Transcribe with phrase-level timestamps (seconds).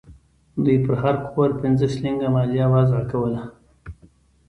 [0.63, 3.43] دوی پر هر کور پنځه شلینګه مالیه وضع کوله.